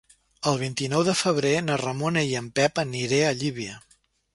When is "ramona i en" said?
1.85-2.51